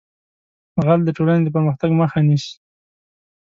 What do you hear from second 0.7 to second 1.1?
غل د